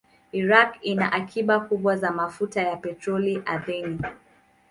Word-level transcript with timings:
Iraq 0.39 0.77
ina 0.83 1.07
akiba 1.11 1.59
kubwa 1.59 1.97
za 1.97 2.11
mafuta 2.11 2.61
ya 2.61 2.75
petroli 2.77 3.41
ardhini. 3.45 3.99